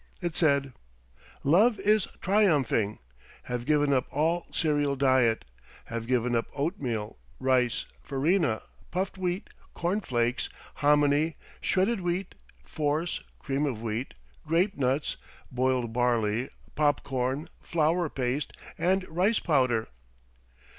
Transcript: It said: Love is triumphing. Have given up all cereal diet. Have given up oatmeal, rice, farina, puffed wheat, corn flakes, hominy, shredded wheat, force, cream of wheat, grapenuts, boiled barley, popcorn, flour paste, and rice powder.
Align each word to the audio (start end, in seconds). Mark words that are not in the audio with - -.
It 0.19 0.35
said: 0.35 0.73
Love 1.43 1.79
is 1.79 2.07
triumphing. 2.21 2.97
Have 3.43 3.67
given 3.67 3.93
up 3.93 4.07
all 4.09 4.47
cereal 4.49 4.95
diet. 4.95 5.45
Have 5.85 6.07
given 6.07 6.35
up 6.35 6.47
oatmeal, 6.55 7.19
rice, 7.39 7.85
farina, 8.01 8.63
puffed 8.89 9.19
wheat, 9.19 9.49
corn 9.75 10.01
flakes, 10.01 10.49
hominy, 10.81 11.35
shredded 11.61 12.01
wheat, 12.01 12.33
force, 12.63 13.21
cream 13.37 13.67
of 13.67 13.83
wheat, 13.83 14.15
grapenuts, 14.43 15.17
boiled 15.51 15.93
barley, 15.93 16.49
popcorn, 16.73 17.47
flour 17.61 18.09
paste, 18.09 18.53
and 18.79 19.07
rice 19.07 19.37
powder. 19.37 19.87